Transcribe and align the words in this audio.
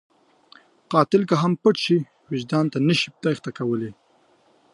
قاتل 0.91 1.21
که 1.29 1.35
پټ 1.61 1.75
هم 1.77 1.83
شي، 1.83 1.97
وجدان 2.31 2.65
ته 2.71 2.77
نشي 2.87 3.09
تېښته 3.21 3.51
کولی 3.57 3.91